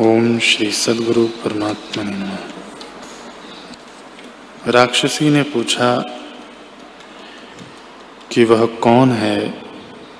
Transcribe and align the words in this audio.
ओम 0.00 0.38
श्री 0.38 0.70
सदगुरु 0.70 1.26
परमात्मा 1.26 2.02
ने 2.04 2.36
राक्षसी 4.70 5.30
ने 5.30 5.42
पूछा 5.42 6.04
कि 8.32 8.44
वह 8.44 8.66
कौन 8.66 9.10
है 9.10 9.64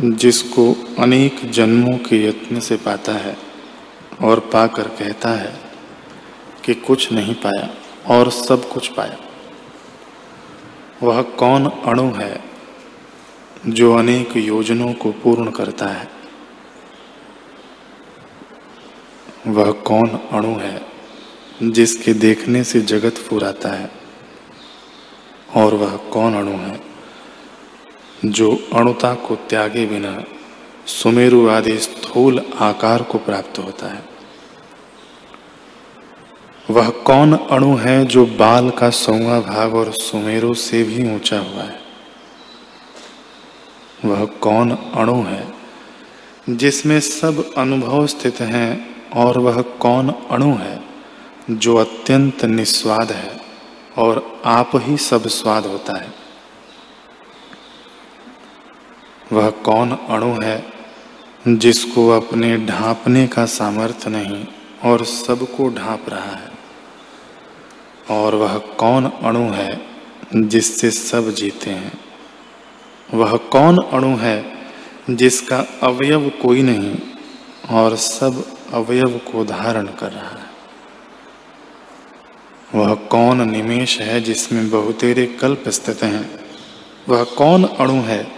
जिसको 0.00 0.76
अनेक 0.98 1.50
जन्मों 1.50 1.98
के 1.98 2.28
यत्न 2.28 2.60
से 2.60 2.76
पाता 2.76 3.12
है 3.12 3.36
और 4.22 4.40
पाकर 4.40 4.88
कहता 4.88 5.28
है 5.28 5.60
कि 6.64 6.74
कुछ 6.74 7.12
नहीं 7.12 7.34
पाया 7.34 7.70
और 8.14 8.30
सब 8.30 8.68
कुछ 8.68 8.88
पाया। 8.88 9.16
वह 11.02 11.22
कौन 11.22 11.66
अणु 11.66 12.12
है 12.14 12.44
जो 13.68 13.94
अनेक 13.94 14.36
योजनों 14.36 14.92
को 14.92 15.12
पूर्ण 15.12 15.50
करता 15.50 15.86
है? 15.86 16.21
वह 19.46 19.72
कौन 19.72 20.08
अणु 20.32 20.58
है, 20.58 20.86
जिसके 21.62 22.14
देखने 22.14 22.64
से 22.64 22.80
जगत 22.80 23.14
फुराता 23.14 23.68
है? 23.68 23.90
और 25.56 25.74
वह 25.74 25.96
कौन 25.96 26.34
अणु 26.34 26.50
है, 26.50 26.80
जो 28.24 28.68
अणुता 28.74 29.14
को 29.14 29.36
त्यागे 29.36 29.86
बिना 29.86 30.24
सुमेरु 30.86 31.48
आदि 31.48 31.78
स्थूल 31.78 32.52
आकार 32.60 33.02
को 33.02 33.18
प्राप्त 33.18 33.58
होता 33.58 33.86
है? 33.86 34.04
वह 36.70 36.90
कौन 36.90 37.36
अणु 37.36 37.76
है, 37.76 38.04
जो 38.04 38.26
बाल 38.26 38.70
का 38.70 38.90
सौवा 38.90 39.40
भाग 39.40 39.74
और 39.74 39.92
सुमेरु 39.92 40.54
से 40.54 40.82
भी 40.82 41.14
ऊँचा 41.14 41.38
हुआ 41.38 41.62
है? 41.62 41.82
वह 44.04 44.24
कौन 44.24 44.70
अणु 44.70 45.22
है 45.22 45.61
जिसमें 46.50 47.00
सब 47.00 47.54
अनुभव 47.56 48.06
स्थित 48.06 48.40
हैं 48.40 49.02
और 49.10 49.38
वह 49.38 49.62
कौन 49.62 50.10
अणु 50.30 50.54
है, 50.54 50.84
जो 51.50 51.76
अत्यंत 51.76 52.44
निस्वाद 52.44 53.12
है 53.12 53.40
और 53.98 54.42
आप 54.44 54.70
ही 54.74 54.96
सब 54.96 55.28
स्वाद 55.28 55.66
होता 55.66 55.98
है। 55.98 56.14
वह 59.32 59.50
कौन 59.50 59.90
अणु 59.90 60.40
है, 60.42 60.66
जिसको 61.48 62.08
अपने 62.08 62.56
ढांपने 62.58 63.26
का 63.26 63.44
सामर्थ्य 63.44 64.10
नहीं 64.10 64.46
और 64.84 65.04
सबको 65.04 65.68
ढांप 65.68 66.08
रहा 66.08 66.36
है? 66.36 66.52
और 68.10 68.34
वह 68.34 68.58
कौन 68.58 69.04
अणु 69.04 69.50
है, 69.50 69.86
जिससे 70.36 70.90
सब 70.90 71.30
जीते 71.30 71.70
हैं? 71.70 71.92
वह 73.14 73.36
कौन 73.36 73.78
अणु 73.78 74.16
है 74.16 74.61
जिसका 75.10 75.58
अवयव 75.82 76.28
कोई 76.42 76.62
नहीं 76.62 76.96
और 77.70 77.96
सब 77.96 78.44
अवयव 78.72 79.20
को 79.32 79.44
धारण 79.44 79.86
कर 79.86 80.12
रहा 80.12 80.28
है। 80.28 80.50
वह 82.74 82.94
कौन 82.94 83.50
निमेश 83.50 84.00
है 84.00 84.20
जिसमें 84.20 84.70
बहुतेरे 84.70 85.26
कल्प 85.26 85.68
स्थित 85.68 86.02
हैं? 86.02 86.40
वह 87.08 87.24
कौन 87.24 87.64
अणु 87.64 88.00
है 88.02 88.32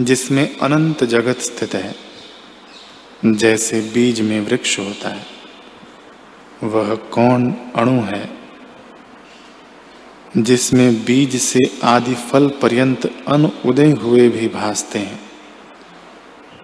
जिसमें 0.00 0.58
अनंत 0.58 1.04
जगत 1.04 1.38
स्थित 1.38 1.74
है? 1.74 1.94
जैसे 3.24 3.80
बीज 3.80 4.20
में 4.20 4.40
वृक्ष 4.40 4.78
होता 4.78 5.08
है, 5.08 5.26
वह 6.62 6.94
कौन 6.94 7.54
अणु 7.76 8.00
है 8.00 8.30
जिसमें 10.36 11.04
बीज 11.04 11.36
से 11.36 11.60
आदि 11.84 12.14
फल 12.14 12.48
पर्यंत 12.48 13.06
अन 13.28 13.52
उदय 13.66 13.90
हुए 13.92 14.28
भी 14.28 14.48
भासते 14.48 14.98
हैं? 14.98 15.25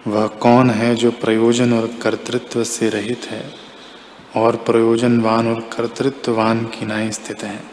वह 0.07 0.27
कौन 0.27 0.69
है 0.69 0.95
जो 0.95 1.11
प्रयोजन 1.11 1.73
और 1.73 1.87
कर्तृत्व 2.01 2.63
से 2.63 2.89
रहित 2.89 3.25
है 3.25 3.43
और 4.35 4.55
प्रयोजनवान 4.55 5.47
और 5.47 5.61
कर्तृत्ववान 5.61 6.65
की 6.65 6.85
नाई 6.85 7.11
स्थित 7.11 7.43
है? 7.43 7.72